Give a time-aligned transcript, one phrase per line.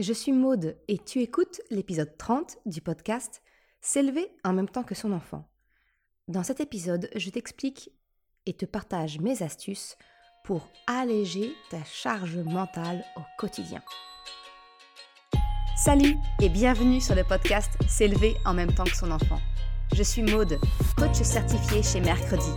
[0.00, 3.42] Je suis Maude et tu écoutes l'épisode 30 du podcast
[3.82, 5.46] S'élever en même temps que son enfant.
[6.26, 7.90] Dans cet épisode, je t'explique
[8.46, 9.98] et te partage mes astuces
[10.42, 13.82] pour alléger ta charge mentale au quotidien.
[15.76, 19.40] Salut et bienvenue sur le podcast S'élever en même temps que son enfant.
[19.94, 20.58] Je suis Maude,
[20.96, 22.54] coach certifié chez Mercredi,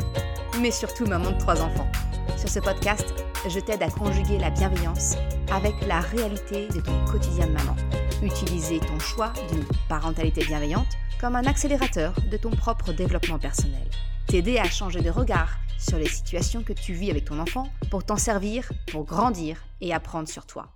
[0.62, 1.92] mais surtout maman de trois enfants.
[2.38, 3.14] Sur ce podcast,
[3.48, 5.16] je t'aide à conjuguer la bienveillance
[5.52, 7.76] avec la réalité de ton quotidien de maman.
[8.22, 10.88] Utiliser ton choix d'une parentalité bienveillante
[11.20, 13.90] comme un accélérateur de ton propre développement personnel.
[14.28, 18.06] T'aider à changer de regard sur les situations que tu vis avec ton enfant pour
[18.06, 20.70] t'en servir, pour grandir et apprendre sur toi.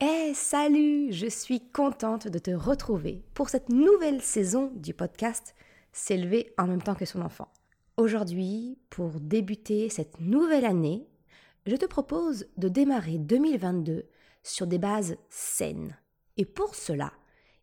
[0.00, 5.54] Eh salut, je suis contente de te retrouver pour cette nouvelle saison du podcast
[5.92, 7.48] S'élever en même temps que son enfant.
[7.96, 11.08] Aujourd'hui, pour débuter cette nouvelle année,
[11.66, 14.08] je te propose de démarrer 2022
[14.42, 15.96] sur des bases saines.
[16.36, 17.12] Et pour cela,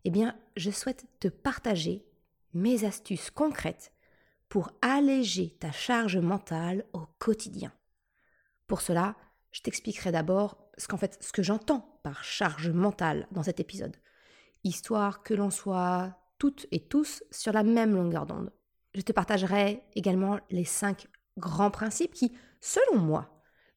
[0.04, 2.04] eh bien, je souhaite te partager
[2.52, 3.92] mes astuces concrètes
[4.48, 7.72] pour alléger ta charge mentale au quotidien.
[8.66, 9.16] Pour cela,
[9.52, 10.86] je t'expliquerai d'abord ce
[11.20, 13.96] ce que j'entends par charge mentale dans cet épisode,
[14.64, 18.52] histoire que l'on soit toutes et tous sur la même longueur d'onde.
[18.94, 21.06] Je te partagerai également les cinq
[21.38, 23.33] grands principes qui, selon moi,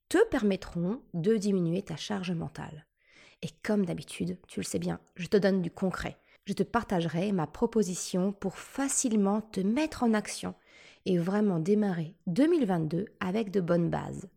[0.09, 2.86] te permettront de diminuer ta charge mentale.
[3.41, 6.17] Et comme d'habitude, tu le sais bien, je te donne du concret.
[6.45, 10.55] Je te partagerai ma proposition pour facilement te mettre en action
[11.05, 14.30] et vraiment démarrer 2022 avec de bonnes bases.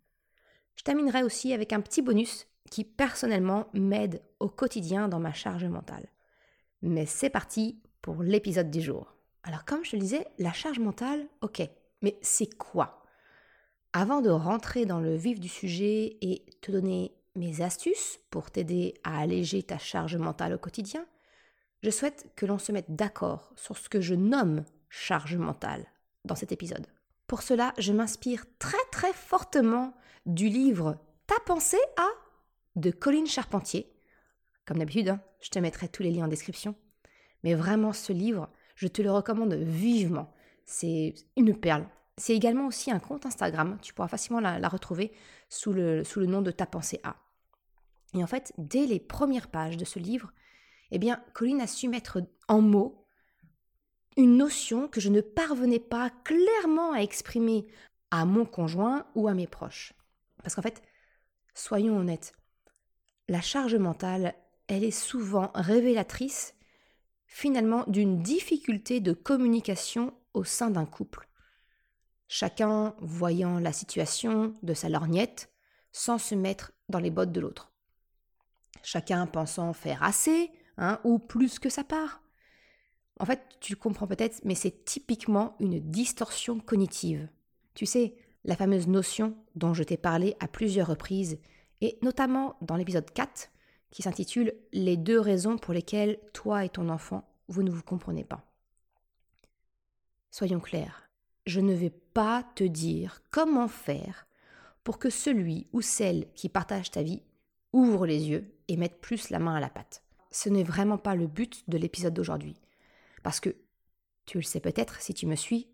[0.77, 5.65] Je terminerai aussi avec un petit bonus qui personnellement m'aide au quotidien dans ma charge
[5.65, 6.07] mentale.
[6.83, 9.15] Mais c'est parti pour l'épisode du jour.
[9.43, 11.63] Alors comme je te le disais, la charge mentale, ok,
[12.03, 13.00] mais c'est quoi?
[13.93, 18.95] Avant de rentrer dans le vif du sujet et te donner mes astuces pour t'aider
[19.03, 21.05] à alléger ta charge mentale au quotidien,
[21.83, 25.87] je souhaite que l'on se mette d'accord sur ce que je nomme charge mentale
[26.25, 26.87] dans cet épisode.
[27.27, 29.93] Pour cela, je m'inspire très très fortement
[30.25, 32.09] du livre Ta pensée à
[32.77, 33.93] de Colline Charpentier.
[34.67, 36.77] Comme d'habitude, hein, je te mettrai tous les liens en description.
[37.43, 40.33] Mais vraiment, ce livre, je te le recommande vivement.
[40.65, 41.89] C'est une perle.
[42.21, 43.79] C'est également aussi un compte Instagram.
[43.81, 45.11] Tu pourras facilement la, retrouver
[45.49, 47.17] sous le, sous le nom de Ta pensée A.
[48.13, 50.31] Et en fait, dès les premières pages de ce livre,
[50.91, 53.07] eh bien, Colline a su mettre en mots
[54.19, 57.67] une notion que je ne parvenais pas clairement à exprimer
[58.11, 59.95] à mon conjoint ou à mes proches.
[60.43, 60.83] Parce qu'en fait,
[61.55, 62.35] soyons honnêtes,
[63.29, 64.35] la charge mentale,
[64.67, 66.55] elle est souvent révélatrice
[67.27, 71.30] finalement d'une difficulté de communication au sein d'un couple.
[72.33, 75.53] Chacun voyant la situation de sa lorgnette
[75.91, 77.73] sans se mettre dans les bottes de l'autre.
[78.85, 82.23] Chacun pensant faire assez hein, ou plus que sa part.
[83.19, 87.29] En fait, tu comprends peut-être, mais c'est typiquement une distorsion cognitive.
[87.75, 88.15] Tu sais,
[88.45, 91.41] la fameuse notion dont je t'ai parlé à plusieurs reprises,
[91.81, 93.51] et notamment dans l'épisode 4,
[93.91, 98.23] qui s'intitule Les deux raisons pour lesquelles toi et ton enfant, vous ne vous comprenez
[98.23, 98.47] pas.
[100.31, 101.11] Soyons clairs,
[101.47, 104.27] je ne vais pas te dire comment faire
[104.85, 107.23] pour que celui ou celle qui partage ta vie
[107.73, 110.03] ouvre les yeux et mette plus la main à la pâte.
[110.31, 112.57] Ce n'est vraiment pas le but de l'épisode d'aujourd'hui.
[113.23, 113.55] Parce que,
[114.27, 115.69] tu le sais peut-être si tu me suis,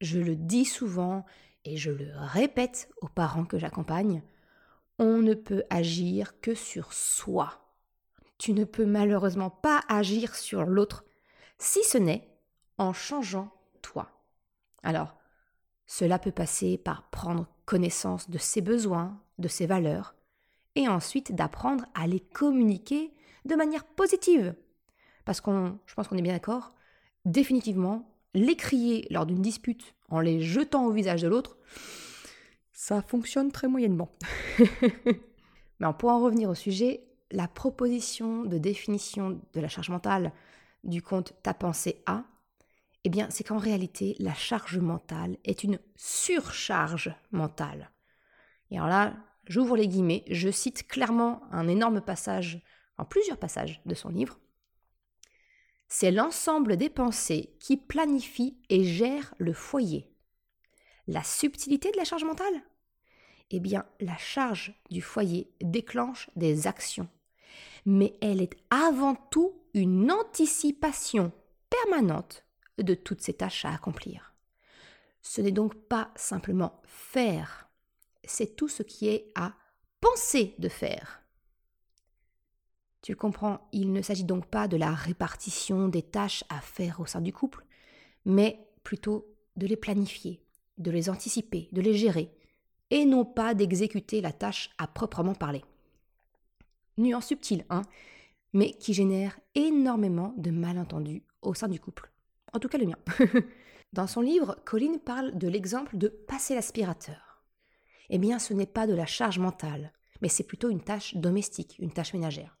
[0.00, 1.24] je le dis souvent
[1.64, 4.22] et je le répète aux parents que j'accompagne,
[4.98, 7.60] on ne peut agir que sur soi.
[8.38, 11.04] Tu ne peux malheureusement pas agir sur l'autre,
[11.58, 12.28] si ce n'est
[12.78, 13.50] en changeant
[13.82, 14.10] toi.
[14.82, 15.19] Alors,
[15.90, 20.14] cela peut passer par prendre connaissance de ses besoins, de ses valeurs,
[20.76, 23.12] et ensuite d'apprendre à les communiquer
[23.44, 24.54] de manière positive.
[25.24, 26.74] Parce qu'on, je pense qu'on est bien d'accord,
[27.24, 31.58] définitivement, les crier lors d'une dispute en les jetant au visage de l'autre,
[32.72, 34.12] ça fonctionne très moyennement.
[35.80, 37.02] Mais pour en revenir au sujet,
[37.32, 40.32] la proposition de définition de la charge mentale
[40.84, 42.22] du compte Ta pensée A,
[43.04, 47.90] eh bien, c'est qu'en réalité, la charge mentale est une surcharge mentale.
[48.70, 49.16] Et alors là,
[49.46, 52.62] j'ouvre les guillemets, je cite clairement un énorme passage,
[52.98, 54.38] en plusieurs passages de son livre.
[55.88, 60.06] C'est l'ensemble des pensées qui planifient et gèrent le foyer.
[61.06, 62.62] La subtilité de la charge mentale?
[63.50, 67.08] Eh bien, la charge du foyer déclenche des actions.
[67.86, 71.32] Mais elle est avant tout une anticipation
[71.70, 72.44] permanente
[72.82, 74.34] de toutes ces tâches à accomplir.
[75.22, 77.68] Ce n'est donc pas simplement faire,
[78.24, 79.54] c'est tout ce qui est à
[80.00, 81.22] penser de faire.
[83.02, 87.00] Tu le comprends, il ne s'agit donc pas de la répartition des tâches à faire
[87.00, 87.64] au sein du couple,
[88.24, 89.26] mais plutôt
[89.56, 90.42] de les planifier,
[90.78, 92.30] de les anticiper, de les gérer,
[92.90, 95.64] et non pas d'exécuter la tâche à proprement parler.
[96.98, 97.82] Nuance subtile, hein,
[98.52, 102.10] mais qui génère énormément de malentendus au sein du couple.
[102.52, 102.98] En tout cas le mien.
[103.92, 107.44] Dans son livre, Colline parle de l'exemple de passer l'aspirateur.
[108.08, 111.76] Eh bien, ce n'est pas de la charge mentale, mais c'est plutôt une tâche domestique,
[111.78, 112.58] une tâche ménagère.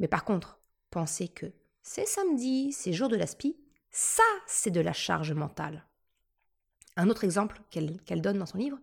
[0.00, 0.60] Mais par contre,
[0.90, 1.46] penser que
[1.82, 3.56] c'est samedi, c'est jour de l'aspi,
[3.90, 5.86] ça, c'est de la charge mentale.
[6.96, 8.78] Un autre exemple qu'elle donne dans son livre,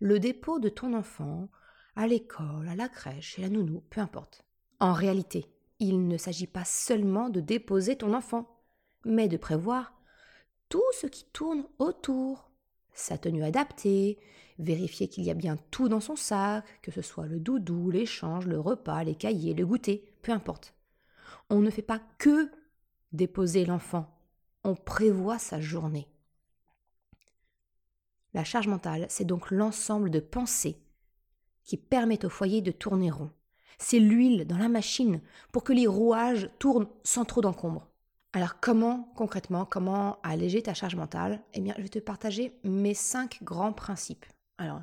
[0.00, 1.48] le dépôt de ton enfant
[1.94, 4.44] à l'école, à la crèche, chez la nounou, peu importe.
[4.80, 5.46] En réalité,
[5.78, 8.51] il ne s'agit pas seulement de déposer ton enfant,
[9.04, 9.94] mais de prévoir
[10.68, 12.50] tout ce qui tourne autour.
[12.94, 14.18] Sa tenue adaptée,
[14.58, 18.46] vérifier qu'il y a bien tout dans son sac, que ce soit le doudou, l'échange,
[18.46, 20.74] le repas, les cahiers, le goûter, peu importe.
[21.50, 22.50] On ne fait pas que
[23.12, 24.08] déposer l'enfant,
[24.64, 26.08] on prévoit sa journée.
[28.34, 30.78] La charge mentale, c'est donc l'ensemble de pensées
[31.64, 33.30] qui permettent au foyer de tourner rond.
[33.78, 35.20] C'est l'huile dans la machine
[35.50, 37.91] pour que les rouages tournent sans trop d'encombre.
[38.34, 41.42] Alors comment concrètement, comment alléger ta charge mentale?
[41.52, 44.24] Eh bien, je vais te partager mes cinq grands principes.
[44.56, 44.80] Alors,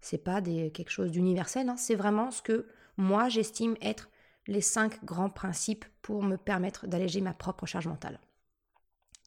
[0.00, 2.66] c'est pas des, quelque chose d'universel, hein, c'est vraiment ce que
[2.96, 4.10] moi j'estime être
[4.46, 8.20] les cinq grands principes pour me permettre d'alléger ma propre charge mentale.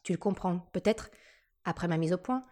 [0.02, 1.10] Tu le comprends peut-être
[1.64, 2.42] après ma mise au point,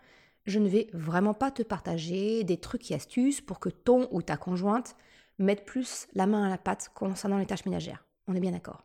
[0.47, 4.23] je ne vais vraiment pas te partager des trucs et astuces pour que ton ou
[4.23, 4.97] ta conjointe
[5.39, 8.07] mette plus la main à la pâte concernant les tâches ménagères.
[8.27, 8.85] On est bien d'accord.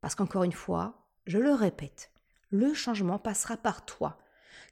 [0.00, 2.10] Parce qu'encore une fois, je le répète,
[2.50, 4.18] le changement passera par toi,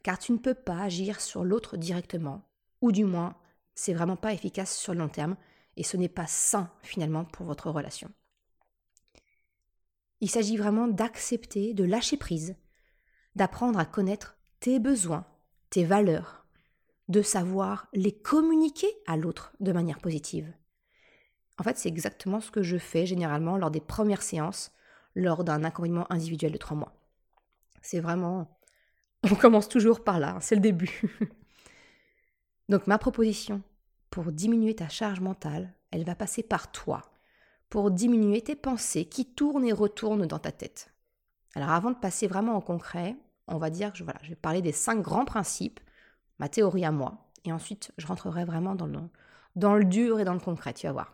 [0.03, 2.43] car tu ne peux pas agir sur l'autre directement,
[2.81, 3.37] ou du moins,
[3.75, 5.37] c'est vraiment pas efficace sur le long terme,
[5.77, 8.11] et ce n'est pas sain finalement pour votre relation.
[10.21, 12.57] Il s'agit vraiment d'accepter, de lâcher prise,
[13.35, 15.27] d'apprendre à connaître tes besoins,
[15.71, 16.47] tes valeurs,
[17.09, 20.55] de savoir les communiquer à l'autre de manière positive.
[21.59, 24.73] En fait, c'est exactement ce que je fais généralement lors des premières séances,
[25.15, 26.93] lors d'un accompagnement individuel de trois mois.
[27.83, 28.59] C'est vraiment...
[29.31, 31.03] On commence toujours par là, c'est le début.
[32.69, 33.63] Donc ma proposition
[34.11, 37.03] pour diminuer ta charge mentale, elle va passer par toi,
[37.69, 40.93] pour diminuer tes pensées qui tournent et retournent dans ta tête.
[41.55, 43.17] Alors avant de passer vraiment au concret,
[43.49, 45.81] on va dire que voilà, je vais parler des cinq grands principes,
[46.39, 49.01] ma théorie à moi, et ensuite je rentrerai vraiment dans le,
[49.57, 51.13] dans le dur et dans le concret, tu vas voir.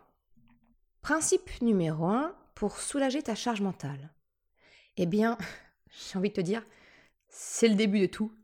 [1.02, 4.12] Principe numéro un, pour soulager ta charge mentale.
[4.99, 5.39] Eh bien,
[5.91, 6.62] j'ai envie de te dire,
[7.31, 8.35] c'est le début de tout,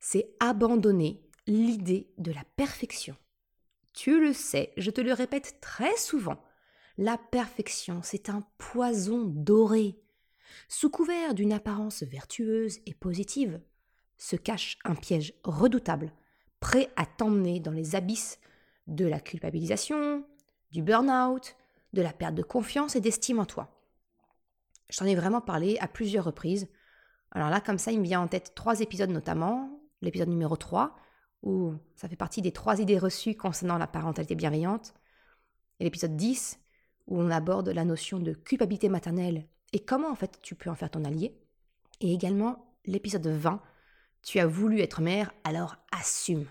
[0.00, 3.14] c'est abandonner l'idée de la perfection.
[3.92, 6.42] Tu le sais, je te le répète très souvent,
[6.96, 10.00] la perfection, c'est un poison doré
[10.68, 13.60] sous couvert d'une apparence vertueuse et positive,
[14.16, 16.14] se cache un piège redoutable,
[16.60, 18.38] prêt à t'emmener dans les abysses
[18.86, 20.24] de la culpabilisation,
[20.70, 21.56] du burn-out,
[21.96, 23.76] de la perte de confiance et d'estime en toi.
[24.88, 26.68] Je t'en ai vraiment parlé à plusieurs reprises.
[27.32, 29.70] Alors là, comme ça, il me vient en tête trois épisodes notamment.
[30.02, 30.94] L'épisode numéro 3,
[31.42, 34.94] où ça fait partie des trois idées reçues concernant la parentalité bienveillante.
[35.80, 36.60] Et l'épisode 10,
[37.06, 40.74] où on aborde la notion de culpabilité maternelle et comment en fait tu peux en
[40.74, 41.36] faire ton allié.
[42.00, 43.60] Et également l'épisode 20,
[44.22, 46.46] tu as voulu être mère, alors assume.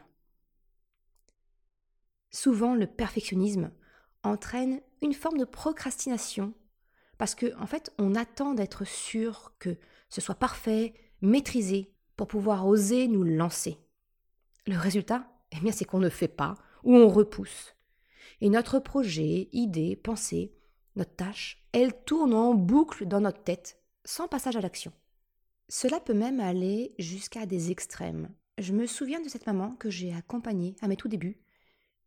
[2.32, 3.72] Souvent le perfectionnisme
[4.24, 6.54] entraîne une forme de procrastination
[7.18, 9.78] parce que en fait on attend d'être sûr que
[10.10, 13.78] ce soit parfait, maîtrisé pour pouvoir oser nous lancer.
[14.68, 17.76] Le résultat, eh bien c'est qu'on ne fait pas ou on repousse.
[18.42, 20.56] Et notre projet, idée, pensée
[20.96, 24.94] notre tâche, elle tourne en boucle dans notre tête, sans passage à l'action.
[25.68, 28.30] Cela peut même aller jusqu'à des extrêmes.
[28.58, 31.42] Je me souviens de cette maman que j'ai accompagnée à mes tout débuts,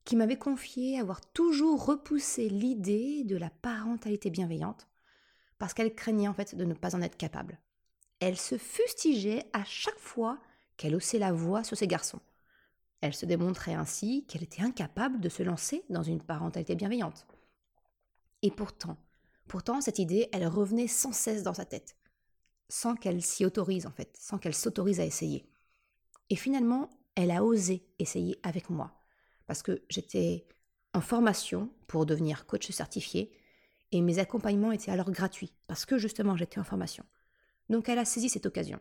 [0.09, 4.89] qui m'avait confié avoir toujours repoussé l'idée de la parentalité bienveillante,
[5.59, 7.61] parce qu'elle craignait en fait de ne pas en être capable.
[8.19, 10.39] Elle se fustigeait à chaque fois
[10.79, 12.21] qu'elle haussait la voix sur ses garçons.
[13.03, 17.27] Elle se démontrait ainsi qu'elle était incapable de se lancer dans une parentalité bienveillante.
[18.41, 18.97] Et pourtant,
[19.47, 21.99] pourtant, cette idée, elle revenait sans cesse dans sa tête,
[22.71, 25.45] sans qu'elle s'y autorise en fait, sans qu'elle s'autorise à essayer.
[26.31, 28.98] Et finalement, elle a osé essayer avec moi,
[29.49, 30.47] parce que j'étais
[30.95, 33.33] en formation pour devenir coach certifié,
[33.91, 37.05] et mes accompagnements étaient alors gratuits, parce que justement j'étais en formation.
[37.71, 38.79] Donc elle a saisi cette occasion.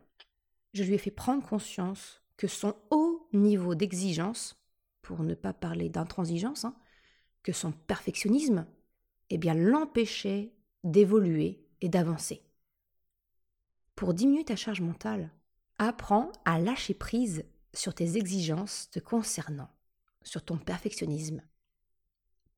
[0.74, 4.62] Je lui ai fait prendre conscience que son haut niveau d'exigence,
[5.02, 6.76] pour ne pas parler d'intransigeance, hein,
[7.44, 8.68] que son perfectionnisme
[9.30, 12.44] eh bien l'empêchait d'évoluer et d'avancer.
[13.96, 15.32] Pour diminuer ta charge mentale,
[15.78, 19.70] apprends à lâcher prise sur tes exigences te concernant,
[20.28, 21.42] sur ton perfectionnisme.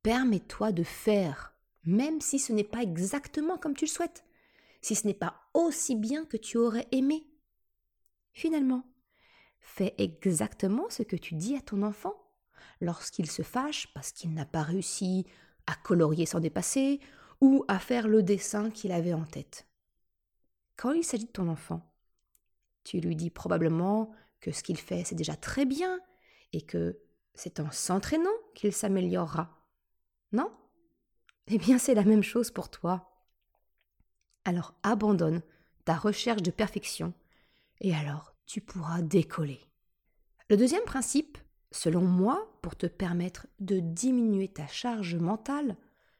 [0.03, 4.23] Permets-toi de faire, même si ce n'est pas exactement comme tu le souhaites,
[4.81, 7.27] si ce n'est pas aussi bien que tu aurais aimé.
[8.31, 8.83] Finalement,
[9.59, 12.15] fais exactement ce que tu dis à ton enfant
[12.81, 15.25] lorsqu'il se fâche parce qu'il n'a pas réussi
[15.67, 16.99] à colorier sans dépasser
[17.41, 19.67] ou à faire le dessin qu'il avait en tête.
[20.75, 21.81] Quand il s'agit de ton enfant,
[22.83, 25.99] tu lui dis probablement que ce qu'il fait c'est déjà très bien
[26.53, 26.99] et que
[27.39, 29.65] c'est en s'entraînant qu'il s'améliorera.
[30.33, 30.51] Non?
[31.47, 33.23] Eh bien c'est la même chose pour toi.
[34.43, 35.41] Alors abandonne
[35.85, 37.13] ta recherche de perfection
[37.79, 39.61] et alors tu pourras décoller.
[40.49, 41.37] Le deuxième principe,
[41.71, 45.77] selon moi, pour te permettre de diminuer ta charge mentale,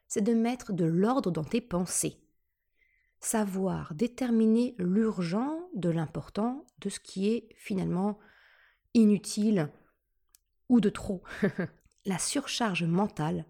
[0.08, 2.18] c'est de mettre de l'ordre dans tes pensées.
[3.20, 8.18] Savoir déterminer l'urgent de l'important, de ce qui est finalement
[8.94, 9.70] inutile
[10.70, 11.22] ou de trop.
[12.06, 13.46] La surcharge mentale,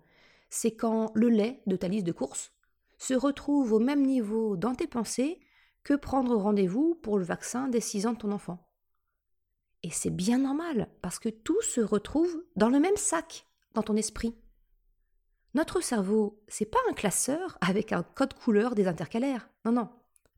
[0.50, 2.52] c'est quand le lait de ta liste de courses
[2.98, 5.40] se retrouve au même niveau dans tes pensées
[5.84, 8.66] que prendre rendez-vous pour le vaccin des 6 ans de ton enfant.
[9.84, 13.96] Et c'est bien normal, parce que tout se retrouve dans le même sac, dans ton
[13.96, 14.36] esprit.
[15.54, 19.50] Notre cerveau, c'est pas un classeur avec un code couleur des intercalaires.
[19.66, 19.90] Non, non.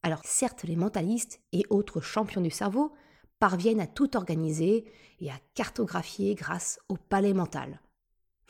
[0.04, 2.94] Alors, certes, les mentalistes et autres champions du cerveau
[3.42, 4.86] parviennent à tout organiser
[5.20, 7.82] et à cartographier grâce au palais mental.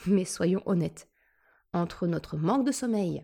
[0.05, 1.07] Mais soyons honnêtes,
[1.71, 3.23] entre notre manque de sommeil,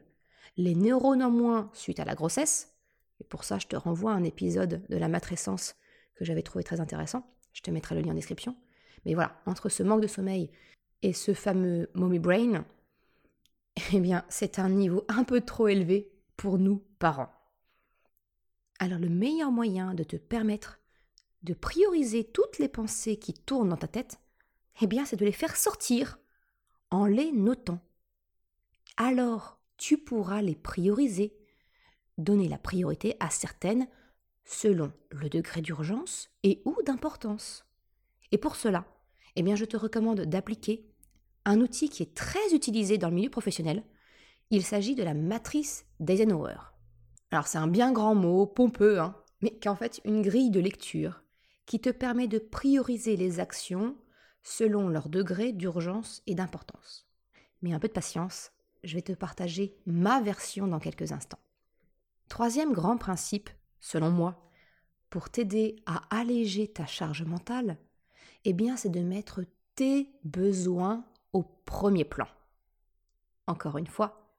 [0.56, 2.74] les neurones en moins suite à la grossesse,
[3.20, 5.76] et pour ça je te renvoie à un épisode de la matrescence
[6.16, 8.56] que j'avais trouvé très intéressant, je te mettrai le lien en description.
[9.06, 10.50] Mais voilà, entre ce manque de sommeil
[11.02, 12.66] et ce fameux mommy brain,
[13.94, 17.34] eh bien, c'est un niveau un peu trop élevé pour nous, parents.
[18.80, 20.80] Alors, le meilleur moyen de te permettre
[21.48, 24.20] de prioriser toutes les pensées qui tournent dans ta tête,
[24.82, 26.20] eh bien, c'est de les faire sortir
[26.92, 27.80] en les notant.
[28.98, 31.38] Alors, tu pourras les prioriser,
[32.18, 33.88] donner la priorité à certaines
[34.44, 37.66] selon le degré d'urgence et ou d'importance.
[38.34, 38.86] Et pour cela,
[39.38, 40.86] eh bien, je te recommande d'appliquer
[41.46, 43.84] un outil qui est très utilisé dans le milieu professionnel.
[44.50, 46.58] Il s'agit de la matrice d'Eisenhower.
[47.32, 50.50] Alors c'est un bien grand mot, pompeux, hein, mais qui est en fait une grille
[50.50, 51.22] de lecture
[51.68, 53.96] qui te permet de prioriser les actions
[54.42, 57.08] selon leur degré d'urgence et d'importance.
[57.62, 58.52] Mais un peu de patience,
[58.84, 61.40] je vais te partager ma version dans quelques instants.
[62.30, 64.50] Troisième grand principe selon moi,
[65.10, 67.78] pour t'aider à alléger ta charge mentale,
[68.46, 69.44] eh bien, c'est de mettre
[69.76, 72.28] tes besoins au premier plan.
[73.46, 74.34] Encore une fois,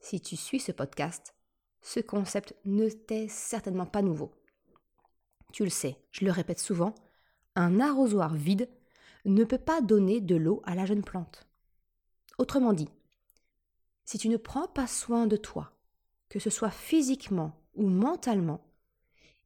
[0.00, 1.34] si tu suis ce podcast,
[1.80, 4.32] ce concept ne t'est certainement pas nouveau.
[5.54, 6.96] Tu le sais, je le répète souvent,
[7.54, 8.68] un arrosoir vide
[9.24, 11.46] ne peut pas donner de l'eau à la jeune plante.
[12.38, 12.88] Autrement dit,
[14.04, 15.70] si tu ne prends pas soin de toi,
[16.28, 18.66] que ce soit physiquement ou mentalement,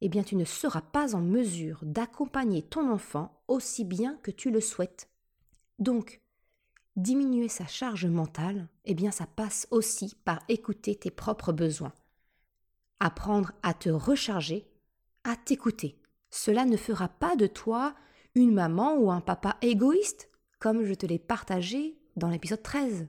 [0.01, 4.49] eh bien tu ne seras pas en mesure d'accompagner ton enfant aussi bien que tu
[4.49, 5.11] le souhaites.
[5.77, 6.21] Donc,
[6.95, 11.93] diminuer sa charge mentale, eh bien ça passe aussi par écouter tes propres besoins.
[12.99, 14.67] Apprendre à te recharger,
[15.23, 15.98] à t'écouter.
[16.29, 17.95] Cela ne fera pas de toi
[18.35, 23.07] une maman ou un papa égoïste, comme je te l'ai partagé dans l'épisode 13.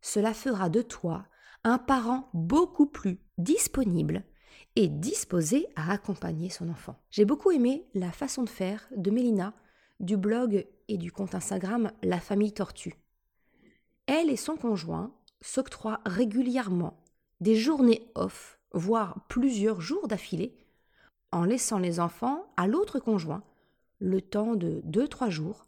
[0.00, 1.26] Cela fera de toi
[1.64, 4.24] un parent beaucoup plus disponible
[4.76, 6.96] et disposé à accompagner son enfant.
[7.10, 9.54] J'ai beaucoup aimé la façon de faire de Mélina
[10.00, 12.94] du blog et du compte Instagram La famille tortue.
[14.06, 17.02] Elle et son conjoint s'octroient régulièrement
[17.40, 20.56] des journées off, voire plusieurs jours d'affilée,
[21.32, 23.42] en laissant les enfants à l'autre conjoint
[24.00, 25.66] le temps de 2-3 jours,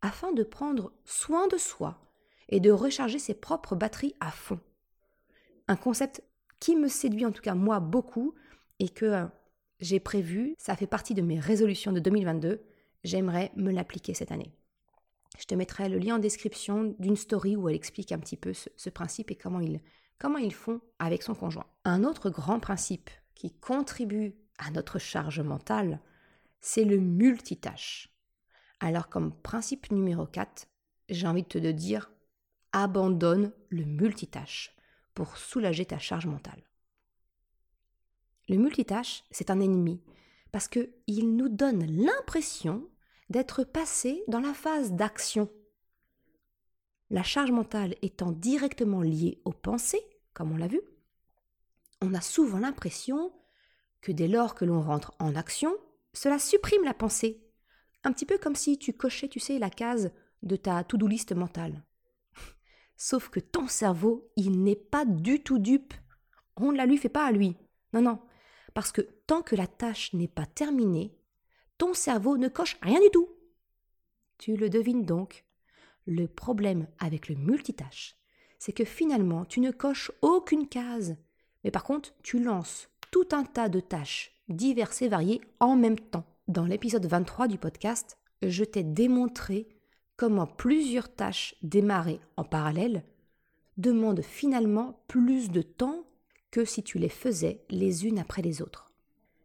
[0.00, 2.00] afin de prendre soin de soi
[2.48, 4.60] et de recharger ses propres batteries à fond.
[5.68, 6.22] Un concept
[6.58, 8.34] qui me séduit en tout cas moi beaucoup
[8.78, 9.26] et que euh,
[9.78, 12.62] j'ai prévu, ça fait partie de mes résolutions de 2022,
[13.04, 14.52] j'aimerais me l'appliquer cette année.
[15.38, 18.52] Je te mettrai le lien en description d'une story où elle explique un petit peu
[18.52, 19.80] ce, principe et comment ils,
[20.18, 21.66] comment ils font avec son conjoint.
[21.84, 26.00] Un autre grand principe qui contribue à notre charge mentale,
[26.60, 28.08] c'est le multitâche.
[28.80, 30.66] Alors comme principe numéro 4,
[31.08, 32.10] j'ai envie de te dire,
[32.72, 34.74] abandonne le multitâche
[35.14, 36.62] pour soulager ta charge mentale.
[38.48, 40.00] Le multitâche, c'est un ennemi
[40.52, 42.88] parce qu'il nous donne l'impression
[43.30, 45.50] d'être passé dans la phase d'action.
[47.10, 50.04] La charge mentale étant directement liée aux pensées,
[50.34, 50.80] comme on l'a vu,
[52.00, 53.32] on a souvent l'impression
[54.02, 55.74] que dès lors que l'on rentre en action,
[56.12, 57.40] cela supprime la pensée.
[58.04, 61.32] Un petit peu comme si tu cochais, tu sais, la case de ta to-do list
[61.32, 61.82] mentale.
[62.96, 65.94] Sauf que ton cerveau, il n'est pas du tout dupe.
[66.56, 67.56] On ne la lui fait pas à lui.
[67.92, 68.18] Non, non.
[68.74, 71.16] Parce que tant que la tâche n'est pas terminée,
[71.78, 73.28] ton cerveau ne coche rien du tout.
[74.38, 75.44] Tu le devines donc.
[76.06, 78.16] Le problème avec le multitâche,
[78.58, 81.16] c'est que finalement, tu ne coches aucune case.
[81.62, 86.00] Mais par contre, tu lances tout un tas de tâches diverses et variées en même
[86.00, 86.24] temps.
[86.48, 89.68] Dans l'épisode 23 du podcast, je t'ai démontré
[90.16, 93.04] comment plusieurs tâches démarrées en parallèle
[93.76, 96.04] demandent finalement plus de temps
[96.50, 98.90] que si tu les faisais les unes après les autres.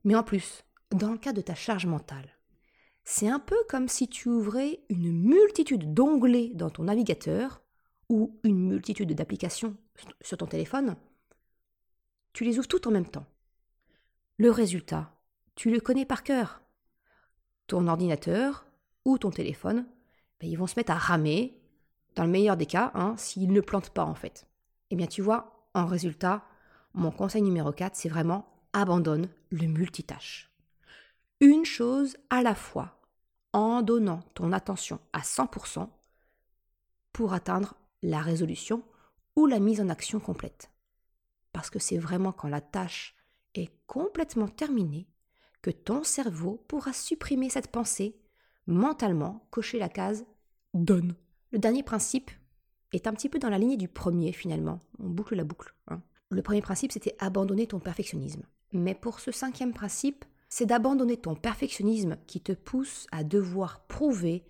[0.05, 2.37] Mais en plus, dans le cas de ta charge mentale,
[3.03, 7.61] c'est un peu comme si tu ouvrais une multitude d'onglets dans ton navigateur
[8.07, 9.75] ou une multitude d'applications
[10.21, 10.95] sur ton téléphone.
[12.31, 13.25] Tu les ouvres toutes en même temps.
[14.39, 15.11] Le résultat,
[15.55, 16.61] tu le connais par cœur.
[17.65, 18.67] Ton ordinateur
[19.03, 19.87] ou ton téléphone,
[20.39, 21.59] ben, ils vont se mettre à ramer,
[22.15, 24.45] dans le meilleur des cas, hein, s'ils ne plantent pas en fait.
[24.91, 26.45] Eh bien tu vois, en résultat,
[26.93, 30.51] mon conseil numéro 4, c'est vraiment abandonne le multitâche.
[31.41, 33.01] Une chose à la fois
[33.53, 35.89] en donnant ton attention à 100%
[37.11, 38.83] pour atteindre la résolution
[39.35, 40.69] ou la mise en action complète.
[41.53, 43.16] Parce que c'est vraiment quand la tâche
[43.61, 45.07] est complètement terminée
[45.61, 48.15] que ton cerveau pourra supprimer cette pensée,
[48.67, 50.25] mentalement cocher la case
[50.73, 51.15] donne.
[51.51, 52.31] Le dernier principe
[52.93, 54.79] est un petit peu dans la lignée du premier finalement.
[54.99, 55.73] On boucle la boucle.
[55.87, 56.01] Hein.
[56.29, 58.43] Le premier principe, c'était abandonner ton perfectionnisme.
[58.73, 64.43] Mais pour ce cinquième principe, c'est d'abandonner ton perfectionnisme qui te pousse à devoir prouver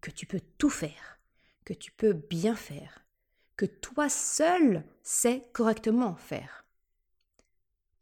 [0.00, 1.18] que tu peux tout faire,
[1.64, 3.04] que tu peux bien faire,
[3.56, 6.61] que toi seul sais correctement faire.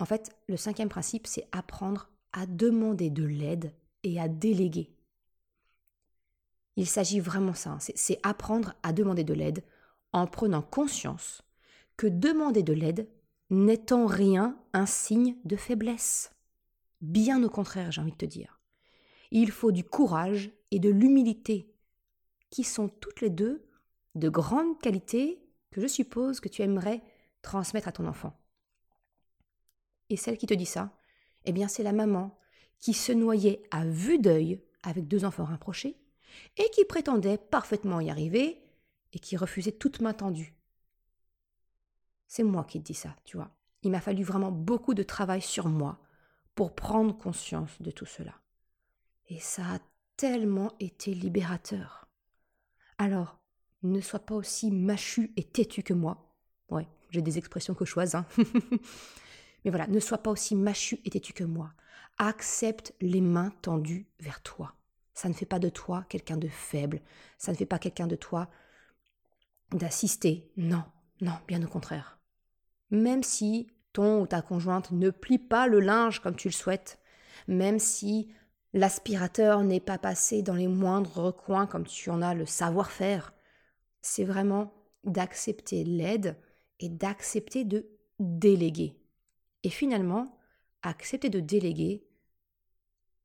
[0.00, 4.90] En fait, le cinquième principe, c'est apprendre à demander de l'aide et à déléguer.
[6.76, 7.78] Il s'agit vraiment ça, hein.
[7.80, 9.62] c'est apprendre à demander de l'aide
[10.12, 11.42] en prenant conscience
[11.98, 13.08] que demander de l'aide
[13.50, 16.32] n'est en rien un signe de faiblesse.
[17.02, 18.58] Bien au contraire, j'ai envie de te dire.
[19.30, 21.74] Il faut du courage et de l'humilité,
[22.48, 23.68] qui sont toutes les deux
[24.14, 27.02] de grandes qualités que je suppose que tu aimerais
[27.42, 28.39] transmettre à ton enfant.
[30.10, 30.92] Et celle qui te dit ça,
[31.44, 32.36] eh bien c'est la maman
[32.78, 35.96] qui se noyait à vue d'œil avec deux enfants rapprochés
[36.56, 38.62] et qui prétendait parfaitement y arriver
[39.12, 40.54] et qui refusait toute main tendue.
[42.26, 43.50] C'est moi qui te dis ça, tu vois.
[43.82, 45.98] Il m'a fallu vraiment beaucoup de travail sur moi
[46.54, 48.34] pour prendre conscience de tout cela.
[49.28, 49.78] Et ça a
[50.16, 52.08] tellement été libérateur.
[52.98, 53.38] Alors,
[53.82, 56.36] ne sois pas aussi machu et têtu que moi.
[56.68, 58.26] Ouais, j'ai des expressions que Hein.
[59.64, 61.72] Mais voilà, ne sois pas aussi machu et têtu que moi.
[62.18, 64.74] Accepte les mains tendues vers toi.
[65.14, 67.00] Ça ne fait pas de toi quelqu'un de faible.
[67.38, 68.48] Ça ne fait pas quelqu'un de toi
[69.72, 70.50] d'assister.
[70.56, 70.84] Non,
[71.20, 72.18] non, bien au contraire.
[72.90, 76.98] Même si ton ou ta conjointe ne plie pas le linge comme tu le souhaites,
[77.48, 78.32] même si
[78.72, 83.32] l'aspirateur n'est pas passé dans les moindres recoins comme tu en as le savoir-faire.
[84.02, 84.72] C'est vraiment
[85.04, 86.36] d'accepter l'aide
[86.78, 87.86] et d'accepter de
[88.18, 88.99] déléguer.
[89.62, 90.38] Et finalement,
[90.82, 92.06] accepter de déléguer,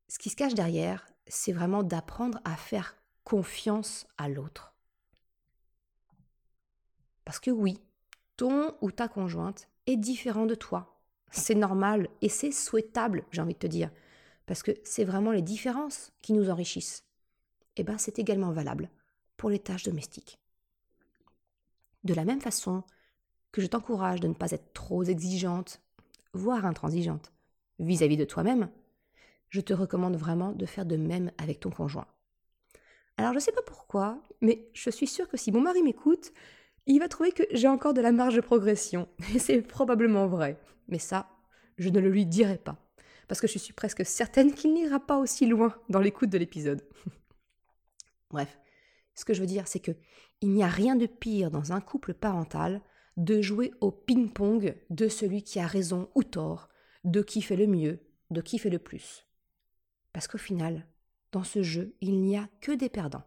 [0.08, 4.74] ce qui se cache derrière, c'est vraiment d'apprendre à faire confiance à l'autre.
[7.24, 7.80] Parce que oui,
[8.36, 11.00] ton ou ta conjointe est différent de toi.
[11.30, 13.90] C'est normal et c'est souhaitable, j'ai envie de te dire,
[14.46, 17.04] parce que c'est vraiment les différences qui nous enrichissent.
[17.76, 18.90] Et eh bien, c'est également valable
[19.36, 20.38] pour les tâches domestiques.
[22.04, 22.84] De la même façon
[23.52, 25.82] que je t'encourage de ne pas être trop exigeante,
[26.36, 27.32] voire intransigeante,
[27.78, 28.68] vis-à-vis de toi-même,
[29.48, 32.06] je te recommande vraiment de faire de même avec ton conjoint.
[33.16, 36.32] Alors je ne sais pas pourquoi, mais je suis sûre que si mon mari m'écoute,
[36.86, 39.08] il va trouver que j'ai encore de la marge de progression.
[39.34, 40.58] Et c'est probablement vrai.
[40.88, 41.28] Mais ça,
[41.78, 42.76] je ne le lui dirai pas.
[43.28, 46.82] Parce que je suis presque certaine qu'il n'ira pas aussi loin dans l'écoute de l'épisode.
[48.30, 48.58] Bref,
[49.14, 49.92] ce que je veux dire, c'est que
[50.42, 52.82] il n'y a rien de pire dans un couple parental
[53.16, 56.68] de jouer au ping-pong de celui qui a raison ou tort,
[57.04, 58.00] de qui fait le mieux,
[58.30, 59.26] de qui fait le plus.
[60.12, 60.86] Parce qu'au final,
[61.32, 63.24] dans ce jeu, il n'y a que des perdants.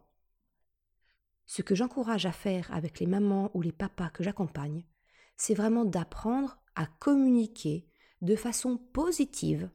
[1.46, 4.84] Ce que j'encourage à faire avec les mamans ou les papas que j'accompagne,
[5.36, 7.86] c'est vraiment d'apprendre à communiquer
[8.22, 9.70] de façon positive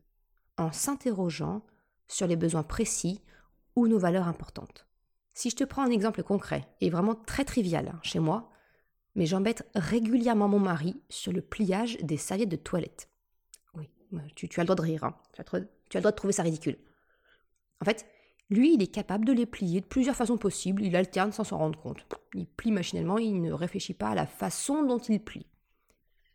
[0.58, 1.66] en s'interrogeant
[2.08, 3.22] sur les besoins précis
[3.76, 4.88] ou nos valeurs importantes.
[5.34, 8.50] Si je te prends un exemple concret, et vraiment très trivial hein, chez moi,
[9.16, 13.10] mais j'embête régulièrement mon mari sur le pliage des serviettes de toilette.
[14.36, 15.16] Tu, as le droit de rire, hein.
[15.34, 16.78] tu, as tu as le droit de trouver ça ridicule.
[17.82, 18.06] En fait,
[18.50, 21.58] lui, il est capable de les plier de plusieurs façons possibles, il alterne sans s'en
[21.58, 22.06] rendre compte.
[22.34, 25.48] Il plie machinalement, il ne réfléchit pas à la façon dont il plie.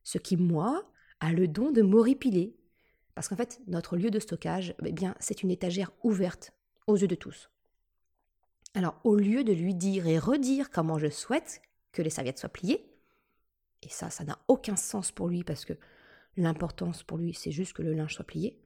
[0.03, 0.91] Ce qui, moi,
[1.21, 2.57] a le don de m'horripiler.
[3.15, 6.53] Parce qu'en fait, notre lieu de stockage, eh bien, c'est une étagère ouverte
[6.87, 7.51] aux yeux de tous.
[8.75, 11.61] Alors, au lieu de lui dire et redire comment je souhaite
[11.93, 12.91] que les serviettes soient pliées,
[13.83, 15.73] et ça, ça n'a aucun sens pour lui parce que
[16.37, 18.61] l'importance pour lui, c'est juste que le linge soit plié,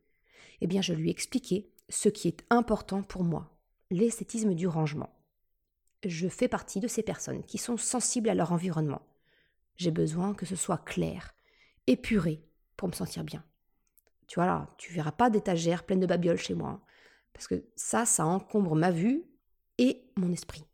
[0.60, 3.56] eh bien, je lui expliquais ce qui est important pour moi,
[3.90, 5.10] l'esthétisme du rangement.
[6.04, 9.02] Je fais partie de ces personnes qui sont sensibles à leur environnement.
[9.76, 11.34] J'ai besoin que ce soit clair,
[11.86, 12.42] épuré,
[12.76, 13.44] pour me sentir bien.
[14.26, 16.82] Tu vois là, tu verras pas d'étagère pleine de babioles chez moi, hein,
[17.32, 19.24] parce que ça, ça encombre ma vue
[19.78, 20.64] et mon esprit.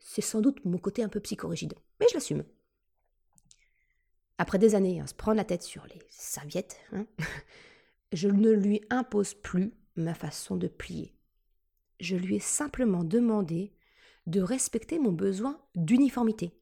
[0.00, 2.44] C'est sans doute mon côté un peu psychorigide, mais je l'assume.
[4.38, 7.06] Après des années à se prendre la tête sur les serviettes, hein,
[8.12, 11.14] je ne lui impose plus ma façon de plier.
[12.00, 13.74] Je lui ai simplement demandé
[14.26, 16.58] de respecter mon besoin d'uniformité.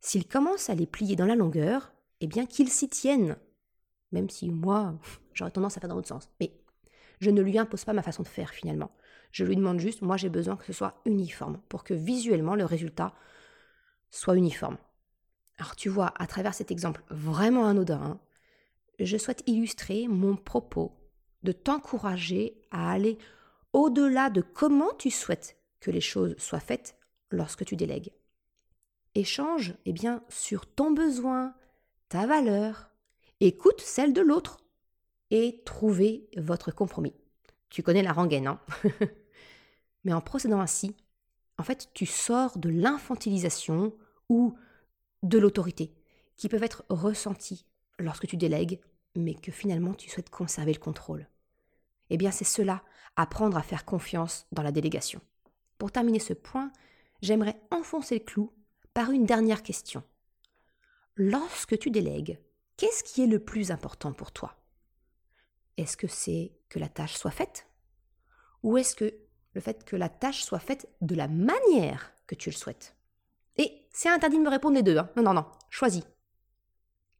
[0.00, 3.36] S'il commence à les plier dans la longueur, eh bien qu'il s'y tienne.
[4.10, 4.98] Même si moi,
[5.34, 6.30] j'aurais tendance à faire dans l'autre sens.
[7.22, 8.90] Je ne lui impose pas ma façon de faire finalement.
[9.30, 12.64] Je lui demande juste, moi j'ai besoin que ce soit uniforme pour que visuellement le
[12.64, 13.14] résultat
[14.10, 14.76] soit uniforme.
[15.56, 18.20] Alors tu vois, à travers cet exemple vraiment anodin, hein,
[18.98, 20.98] je souhaite illustrer mon propos
[21.44, 23.18] de t'encourager à aller
[23.72, 26.96] au-delà de comment tu souhaites que les choses soient faites
[27.30, 28.10] lorsque tu délègues.
[29.14, 31.54] Échange eh bien, sur ton besoin,
[32.08, 32.90] ta valeur,
[33.38, 34.61] écoute celle de l'autre
[35.32, 37.14] et trouvez votre compromis.
[37.70, 38.60] Tu connais la rengaine, hein
[40.04, 40.94] Mais en procédant ainsi,
[41.58, 43.94] en fait, tu sors de l'infantilisation
[44.28, 44.54] ou
[45.22, 45.94] de l'autorité
[46.36, 47.64] qui peuvent être ressenties
[47.98, 48.80] lorsque tu délègues,
[49.16, 51.26] mais que finalement tu souhaites conserver le contrôle.
[52.10, 52.82] Eh bien, c'est cela,
[53.16, 55.22] apprendre à faire confiance dans la délégation.
[55.78, 56.70] Pour terminer ce point,
[57.22, 58.52] j'aimerais enfoncer le clou
[58.92, 60.02] par une dernière question.
[61.16, 62.38] Lorsque tu délègues,
[62.76, 64.61] qu'est-ce qui est le plus important pour toi?
[65.82, 67.66] Est-ce que c'est que la tâche soit faite
[68.62, 69.12] Ou est-ce que
[69.52, 72.94] le fait que la tâche soit faite de la manière que tu le souhaites?
[73.56, 74.96] Et c'est interdit de me répondre les deux.
[74.96, 75.10] Hein.
[75.16, 76.04] Non, non, non, choisis.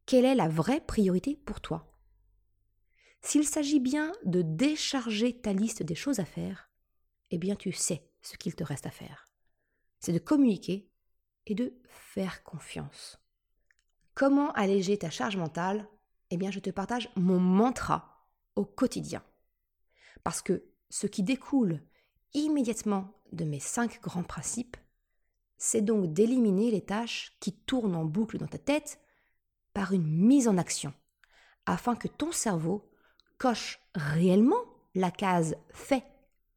[0.07, 1.92] Quelle est la vraie priorité pour toi?
[3.20, 6.70] S'il s'agit bien de décharger ta liste des choses à faire,
[7.33, 9.27] eh bien tu sais ce qu'il te reste à faire.
[9.98, 10.88] C'est de communiquer
[11.46, 13.18] et de faire confiance.
[14.14, 15.88] Comment alléger ta charge mentale?
[16.31, 18.12] Eh bien je te partage mon mantra
[18.57, 19.23] au quotidien.
[20.25, 21.81] Parce que ce qui découle
[22.35, 24.77] immédiatement de mes cinq grands principes,
[25.57, 29.01] c'est donc d'éliminer les tâches qui tournent en boucle dans ta tête
[29.73, 30.93] par une mise en action,
[31.67, 32.91] afin que ton cerveau
[33.38, 34.62] coche réellement
[34.95, 36.05] la case fait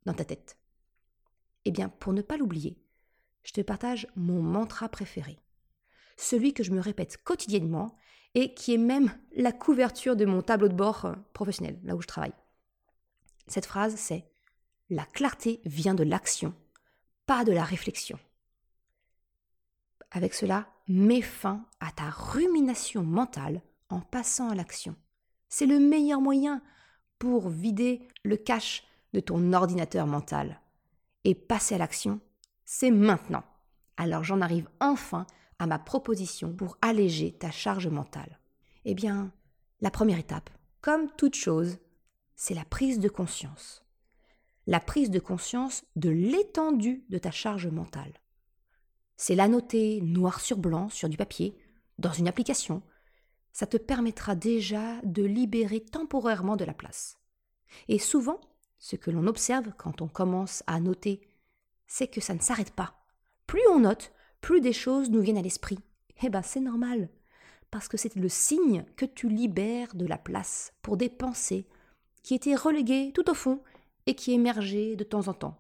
[0.05, 0.57] dans ta tête
[1.65, 2.77] Eh bien, pour ne pas l'oublier,
[3.43, 5.39] je te partage mon mantra préféré,
[6.17, 7.95] celui que je me répète quotidiennement
[8.35, 12.01] et qui est même la couverture de mon tableau de bord euh, professionnel, là où
[12.01, 12.33] je travaille.
[13.47, 14.25] Cette phrase, c'est
[14.89, 16.53] La clarté vient de l'action,
[17.25, 18.19] pas de la réflexion.
[20.11, 24.95] Avec cela, mets fin à ta rumination mentale en passant à l'action.
[25.49, 26.61] C'est le meilleur moyen
[27.19, 30.61] pour vider le cache de ton ordinateur mental.
[31.23, 32.19] Et passer à l'action,
[32.65, 33.43] c'est maintenant.
[33.97, 35.25] Alors j'en arrive enfin
[35.59, 38.39] à ma proposition pour alléger ta charge mentale.
[38.85, 39.31] Eh bien,
[39.81, 40.49] la première étape,
[40.81, 41.77] comme toute chose,
[42.35, 43.83] c'est la prise de conscience.
[44.67, 48.13] La prise de conscience de l'étendue de ta charge mentale.
[49.17, 51.57] C'est la noter noir sur blanc sur du papier,
[51.97, 52.81] dans une application,
[53.53, 57.17] ça te permettra déjà de libérer temporairement de la place.
[57.87, 58.41] Et souvent,
[58.79, 61.21] ce que l'on observe quand on commence à noter,
[61.87, 63.05] c'est que ça ne s'arrête pas.
[63.47, 64.11] Plus on note,
[64.45, 65.79] plus des choses nous viennent à l'esprit.
[66.21, 67.09] Eh ben c'est normal,
[67.71, 71.65] parce que c'est le signe que tu libères de la place pour des pensées
[72.21, 73.63] qui étaient reléguées tout au fond
[74.05, 75.57] et qui émergeaient de temps en temps.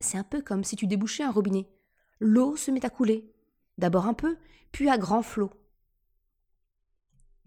[0.00, 1.68] C'est un peu comme si tu débouchais un robinet.
[2.18, 3.30] L'eau se met à couler,
[3.76, 4.38] d'abord un peu,
[4.72, 5.50] puis à grand flot.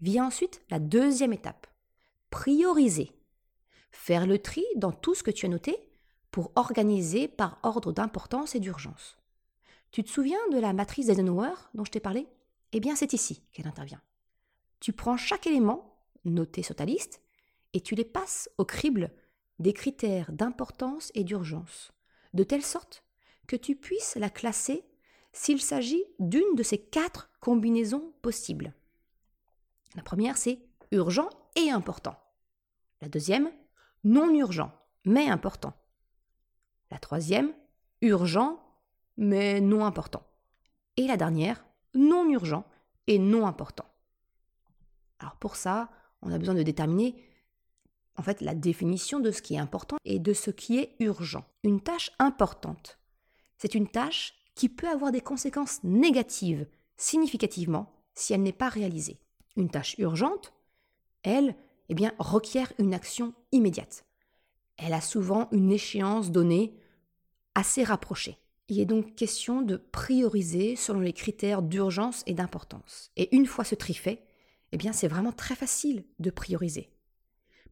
[0.00, 1.66] Vient ensuite la deuxième étape.
[2.30, 3.10] Prioriser.
[3.90, 5.76] Faire le tri dans tout ce que tu as noté
[6.30, 9.19] pour organiser par ordre d'importance et d'urgence.
[9.90, 12.28] Tu te souviens de la matrice d'Eisenhower dont je t'ai parlé?
[12.72, 14.00] Eh bien, c'est ici qu'elle intervient.
[14.78, 17.20] Tu prends chaque élément noté sur ta liste
[17.72, 19.12] et tu les passes au crible
[19.58, 21.92] des critères d'importance et d'urgence,
[22.34, 23.04] de telle sorte
[23.46, 24.84] que tu puisses la classer
[25.32, 28.72] s'il s'agit d'une de ces quatre combinaisons possibles.
[29.96, 30.60] La première, c'est
[30.92, 32.16] urgent et important.
[33.00, 33.50] La deuxième,
[34.04, 34.72] non urgent,
[35.04, 35.74] mais important.
[36.90, 37.52] La troisième,
[38.02, 38.60] urgent,
[39.16, 40.22] mais non important.
[40.96, 42.64] Et la dernière, non urgent
[43.06, 43.86] et non important.
[45.18, 45.90] Alors pour ça,
[46.22, 47.14] on a besoin de déterminer
[48.16, 51.44] en fait la définition de ce qui est important et de ce qui est urgent.
[51.62, 52.98] Une tâche importante,
[53.58, 59.20] c'est une tâche qui peut avoir des conséquences négatives significativement si elle n'est pas réalisée.
[59.56, 60.52] Une tâche urgente,
[61.22, 61.56] elle,
[61.88, 64.04] eh bien, requiert une action immédiate.
[64.76, 66.74] Elle a souvent une échéance donnée
[67.54, 68.38] assez rapprochée.
[68.70, 73.10] Il est donc question de prioriser selon les critères d'urgence et d'importance.
[73.16, 74.22] Et une fois ce tri fait,
[74.70, 76.88] eh c'est vraiment très facile de prioriser.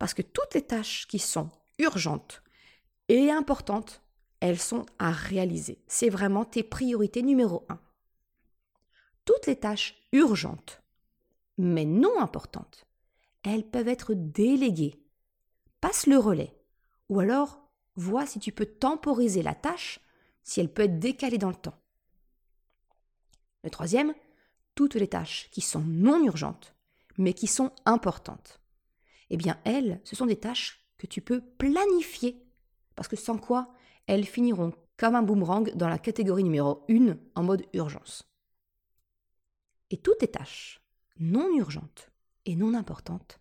[0.01, 2.43] Parce que toutes les tâches qui sont urgentes
[3.09, 4.03] et importantes,
[4.41, 5.79] elles sont à réaliser.
[5.87, 7.79] C'est vraiment tes priorités numéro un.
[9.25, 10.83] Toutes les tâches urgentes,
[11.59, 12.87] mais non importantes,
[13.45, 15.01] elles peuvent être déléguées.
[15.81, 16.57] Passe le relais.
[17.09, 17.61] Ou alors,
[17.95, 20.01] vois si tu peux temporiser la tâche,
[20.49, 21.79] si elle peut être décalée dans le temps.
[23.65, 24.15] Le troisième,
[24.75, 26.75] toutes les tâches qui sont non urgentes,
[27.19, 28.59] mais qui sont importantes.
[29.29, 32.43] Eh bien, elles, ce sont des tâches que tu peux planifier,
[32.95, 33.75] parce que sans quoi,
[34.07, 38.27] elles finiront comme un boomerang dans la catégorie numéro 1 en mode urgence.
[39.91, 40.81] Et toutes les tâches
[41.19, 42.11] non urgentes
[42.47, 43.39] et non importantes,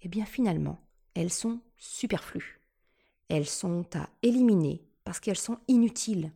[0.00, 0.80] eh bien finalement,
[1.12, 2.62] elles sont superflues.
[3.28, 6.32] Elles sont à éliminer parce qu'elles sont inutiles.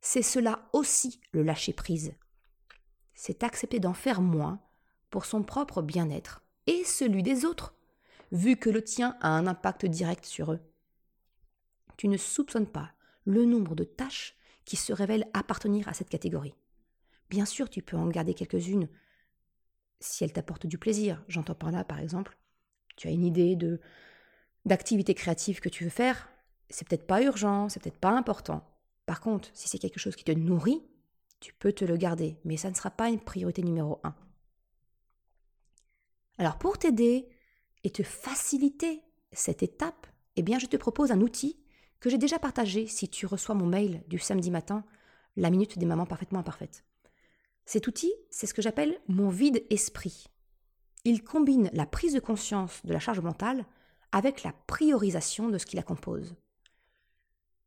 [0.00, 2.12] C'est cela aussi le lâcher-prise.
[3.14, 4.60] C'est accepter d'en faire moins
[5.10, 7.72] pour son propre bien-être et celui des autres,
[8.32, 10.60] vu que le tien a un impact direct sur eux.
[11.96, 12.90] Tu ne soupçonnes pas
[13.26, 16.56] le nombre de tâches qui se révèlent appartenir à cette catégorie.
[17.30, 18.88] Bien sûr, tu peux en garder quelques-unes
[20.00, 21.22] si elles t'apportent du plaisir.
[21.28, 22.36] J'entends par là, par exemple,
[22.96, 23.56] tu as une idée
[24.64, 26.28] d'activité créative que tu veux faire,
[26.74, 28.68] c'est peut-être pas urgent, c'est peut-être pas important.
[29.06, 30.82] Par contre, si c'est quelque chose qui te nourrit,
[31.38, 34.16] tu peux te le garder, mais ça ne sera pas une priorité numéro un.
[36.36, 37.28] Alors pour t'aider
[37.84, 41.56] et te faciliter cette étape, eh bien je te propose un outil
[42.00, 44.84] que j'ai déjà partagé si tu reçois mon mail du samedi matin,
[45.36, 46.84] la minute des mamans parfaitement imparfaites.
[47.66, 50.26] Cet outil, c'est ce que j'appelle mon vide esprit.
[51.04, 53.64] Il combine la prise de conscience de la charge mentale
[54.10, 56.34] avec la priorisation de ce qui la compose.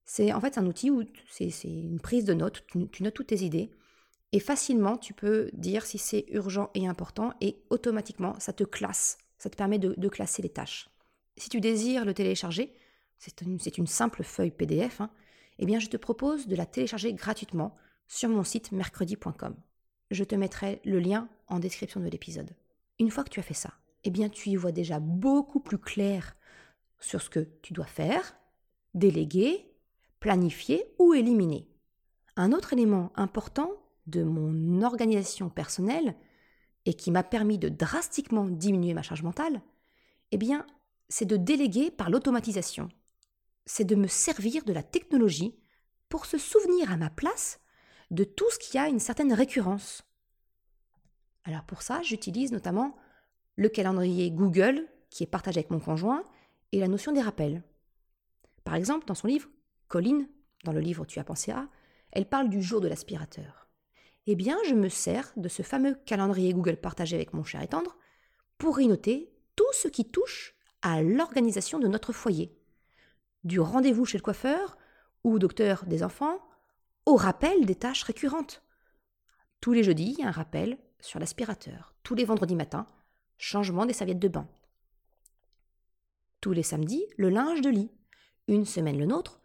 [0.10, 3.44] C'est en fait un outil où c'est une prise de notes, tu notes toutes tes
[3.44, 3.70] idées,
[4.32, 9.18] et facilement, tu peux dire si c'est urgent et important et automatiquement, ça te classe.
[9.38, 10.90] Ça te permet de, classer les tâches.
[11.36, 12.74] Si tu désires le télécharger,
[13.18, 15.12] c'est une, simple feuille PDF, hein,
[15.60, 17.76] eh bien, je te propose de la télécharger gratuitement
[18.08, 19.56] sur mon site mercredi.com.
[20.10, 22.56] Je te mettrai le lien en description de l'épisode.
[23.00, 23.74] Une fois que tu as fait ça,
[24.06, 26.38] eh bien, tu y vois déjà beaucoup plus clair
[27.00, 28.38] sur ce que tu dois faire,
[28.94, 29.68] déléguer,
[30.20, 31.68] planifier ou éliminer.
[32.36, 33.72] Un autre élément important
[34.06, 36.16] de mon organisation personnelle
[36.86, 39.62] et qui m'a permis de drastiquement diminuer ma charge mentale,
[40.32, 40.66] eh bien,
[41.10, 42.90] c'est de déléguer par l'automatisation.
[43.66, 45.58] C'est de me servir de la technologie
[46.10, 47.60] pour se souvenir à ma place
[48.12, 50.04] de tout ce qui a une certaine récurrence.
[51.44, 52.96] Alors pour ça, j'utilise notamment
[53.56, 56.24] le calendrier Google qui est partagé avec mon conjoint
[56.72, 57.64] et la notion des rappels.
[58.64, 59.50] Par exemple, dans son livre,
[59.88, 60.28] Colline,
[60.64, 61.70] dans le livre Tu as pensé à,
[62.12, 63.68] elle parle du jour de l'aspirateur
[64.30, 67.68] eh bien, je me sers de ce fameux calendrier Google partagé avec mon cher et
[67.70, 67.98] tendre
[68.58, 72.54] pour y noter tout ce qui touche à l'organisation de notre foyer.
[73.46, 74.78] Du rendez-vous chez le coiffeur
[75.24, 76.42] ou docteur des enfants
[77.06, 78.64] au rappel des tâches récurrentes.
[79.62, 81.96] Tous les jeudis, un rappel sur l'aspirateur.
[82.04, 82.88] Tous les vendredis matins,
[83.38, 84.50] changement des serviettes de bain.
[86.42, 87.92] Tous les samedis, le linge de lit.
[88.50, 89.40] Une semaine le nôtre,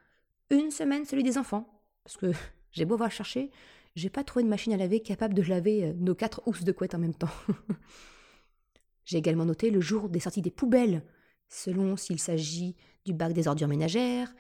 [0.51, 1.83] une semaine celui des enfants.
[2.05, 2.33] Parce que
[2.73, 3.51] j'ai beau voir chercher,
[3.95, 6.73] j'ai pas trouvé de machine à laver capable de laver euh, nos quatre housses de
[6.73, 7.29] couette en même temps.
[9.05, 11.03] j'ai également noté le jour des sorties des poubelles,
[11.49, 14.33] selon s'il s'agit du bac des ordures ménagères,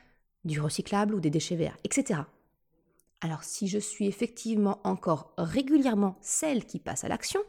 [0.44, 2.20] du recyclable ou des déchets verts, etc.
[3.20, 7.40] Alors si je suis effectivement encore régulièrement celle qui passe à l'action,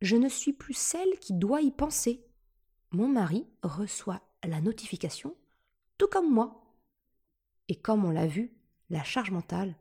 [0.00, 2.24] je ne suis plus celle qui doit y penser.
[2.90, 5.34] Mon mari reçoit la notification,
[5.98, 6.67] tout comme moi.
[7.68, 8.52] Et comme on l'a vu,
[8.90, 9.74] la charge mentale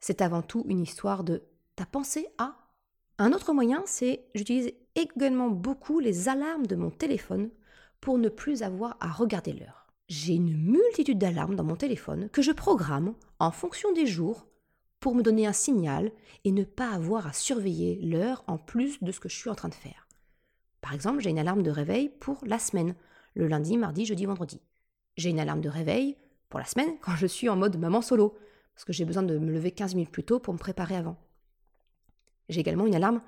[0.00, 1.42] c'est avant tout une histoire de
[1.74, 2.56] t'as pensé à
[3.18, 7.50] Un autre moyen, c'est j'utilise également beaucoup les alarmes de mon téléphone
[8.00, 9.86] pour ne plus avoir à regarder l'heure.
[10.08, 14.46] J'ai une multitude d'alarmes dans mon téléphone que je programme en fonction des jours
[15.00, 16.12] pour me donner un signal
[16.44, 19.54] et ne pas avoir à surveiller l'heure en plus de ce que je suis en
[19.54, 20.06] train de faire.
[20.80, 22.94] Par exemple, j'ai une alarme de réveil pour la semaine,
[23.34, 24.60] le lundi, mardi, jeudi, vendredi.
[25.16, 26.16] J'ai une alarme de réveil
[26.58, 28.36] la semaine quand je suis en mode maman solo,
[28.74, 31.16] parce que j'ai besoin de me lever 15 minutes plus tôt pour me préparer avant.
[32.48, 33.22] J'ai également une alarme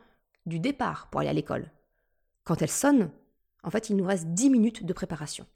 [0.47, 1.71] du départ pour aller à l'école.
[2.45, 3.11] Quand elle sonne,
[3.62, 5.47] en fait, il nous reste 10 minutes de préparation.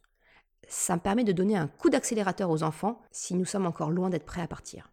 [0.68, 4.10] Ça me permet de donner un coup d'accélérateur aux enfants si nous sommes encore loin
[4.10, 4.90] d'être prêts à partir.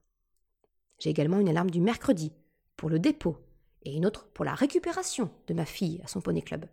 [1.00, 2.34] J'ai également une alarme du mercredi
[2.76, 3.38] pour le dépôt
[3.84, 6.66] et une autre pour la récupération de ma fille à son poney club.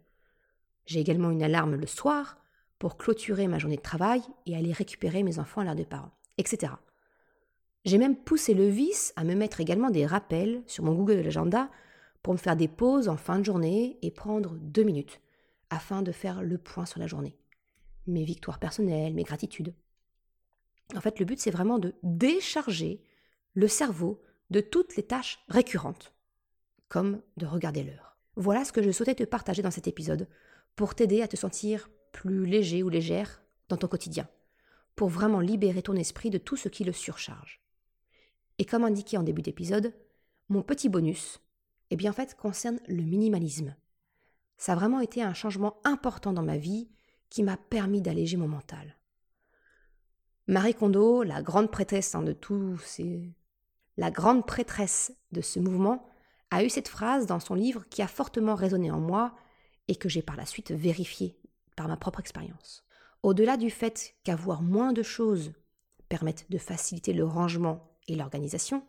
[0.87, 2.39] J'ai également une alarme le soir
[2.79, 6.13] pour clôturer ma journée de travail et aller récupérer mes enfants à l'heure de parents,
[6.39, 6.73] etc.
[7.85, 11.71] J'ai même poussé le vice à me mettre également des rappels sur mon Google Agenda
[12.23, 15.21] pour me faire des pauses en fin de journée et prendre deux minutes
[15.71, 17.37] afin de faire le point sur la journée.
[18.07, 19.75] Mes victoires personnelles, mes gratitudes.
[20.95, 23.01] En fait, le but, c'est vraiment de décharger
[23.55, 26.13] le cerveau de toutes les tâches récurrentes,
[26.89, 28.17] comme de regarder l'heure.
[28.37, 30.29] Voilà ce que je souhaitais te partager dans cet épisode
[30.77, 34.27] pour t'aider à te sentir plus léger ou légère dans ton quotidien,
[34.97, 37.61] pour vraiment libérer ton esprit de tout ce qui le surcharge.
[38.59, 39.93] Et comme indiqué en début d'épisode,
[40.49, 41.41] mon petit bonus,
[41.91, 43.77] eh bien en fait, concerne le minimalisme.
[44.57, 46.89] Ça a vraiment été un changement important dans ma vie
[47.29, 48.97] qui m'a permis d'alléger mon mental.
[50.47, 53.35] Marie Kondo, la grande prêtresse hein, de tous ces...
[53.99, 56.09] la grande prêtresse de ce mouvement,
[56.51, 59.37] a eu cette phrase dans son livre qui a fortement résonné en moi
[59.89, 61.39] et que j'ai par la suite vérifiée
[61.77, 62.85] par ma propre expérience.
[63.23, 65.53] Au-delà du fait qu'avoir moins de choses
[66.09, 68.87] permette de faciliter le rangement et l'organisation,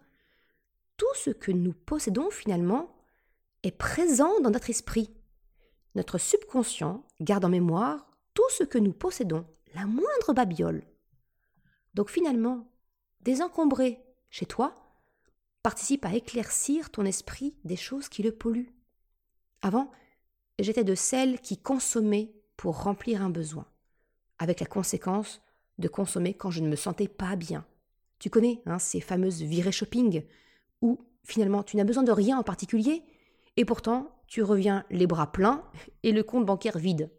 [0.98, 2.96] tout ce que nous possédons finalement
[3.64, 5.14] est présent dans notre esprit.
[5.96, 10.84] Notre subconscient garde en mémoire tout ce que nous possédons, la moindre babiole.
[11.94, 12.72] Donc finalement,
[13.22, 14.76] désencombrer chez toi
[15.64, 18.74] participe à éclaircir ton esprit des choses qui le polluent.
[19.62, 19.92] Avant,
[20.60, 23.66] j'étais de celles qui consommaient pour remplir un besoin,
[24.40, 25.42] avec la conséquence
[25.78, 27.66] de consommer quand je ne me sentais pas bien.
[28.20, 30.24] Tu connais hein, ces fameuses virées shopping
[30.82, 33.04] où finalement tu n'as besoin de rien en particulier
[33.56, 35.64] et pourtant tu reviens les bras pleins
[36.04, 37.12] et le compte bancaire vide.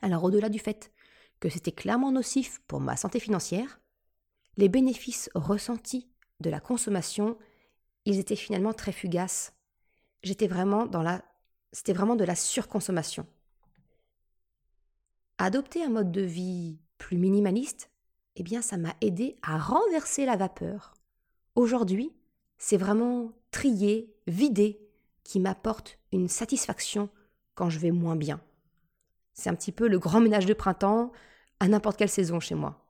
[0.00, 0.92] Alors au-delà du fait
[1.40, 3.80] que c'était clairement nocif pour ma santé financière,
[4.56, 6.08] les bénéfices ressentis
[6.40, 7.36] de la consommation,
[8.04, 9.52] ils étaient finalement très fugaces.
[10.22, 11.24] J'étais vraiment dans la
[11.72, 13.26] c'était vraiment de la surconsommation.
[15.38, 17.90] Adopter un mode de vie plus minimaliste,
[18.36, 20.94] eh bien ça m'a aidé à renverser la vapeur.
[21.54, 22.12] Aujourd'hui,
[22.58, 24.80] c'est vraiment trier, vider
[25.24, 27.08] qui m'apporte une satisfaction
[27.54, 28.40] quand je vais moins bien.
[29.34, 31.12] C'est un petit peu le grand ménage de printemps
[31.60, 32.84] à n'importe quelle saison chez moi.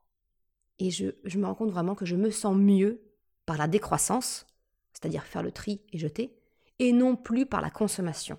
[0.79, 3.03] Et je, je me rends compte vraiment que je me sens mieux
[3.47, 4.47] par la décroissance,
[4.93, 6.37] c'est-à-dire faire le tri et jeter,
[6.79, 8.39] et non plus par la consommation.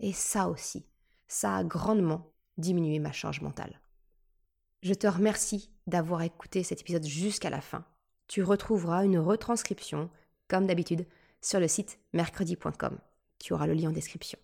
[0.00, 0.84] Et ça aussi,
[1.28, 3.80] ça a grandement diminué ma charge mentale.
[4.82, 7.84] Je te remercie d'avoir écouté cet épisode jusqu'à la fin.
[8.28, 10.10] Tu retrouveras une retranscription,
[10.48, 11.06] comme d'habitude,
[11.40, 12.98] sur le site mercredi.com.
[13.38, 14.38] Tu auras le lien en description.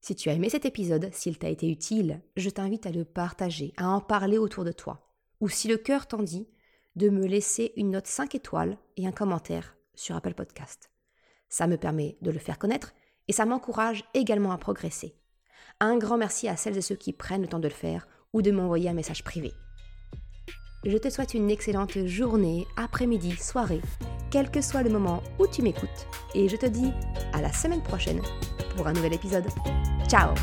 [0.00, 3.72] Si tu as aimé cet épisode, s'il t'a été utile, je t'invite à le partager,
[3.76, 5.08] à en parler autour de toi.
[5.40, 6.48] Ou si le cœur t'en dit,
[6.96, 10.90] de me laisser une note 5 étoiles et un commentaire sur Apple Podcast.
[11.48, 12.94] Ça me permet de le faire connaître
[13.28, 15.14] et ça m'encourage également à progresser.
[15.80, 18.42] Un grand merci à celles et ceux qui prennent le temps de le faire ou
[18.42, 19.52] de m'envoyer un message privé.
[20.84, 23.80] Je te souhaite une excellente journée, après-midi, soirée,
[24.30, 26.90] quel que soit le moment où tu m'écoutes, et je te dis
[27.32, 28.20] à la semaine prochaine
[28.76, 29.46] pour un nouvel épisode.
[30.08, 30.34] Ciao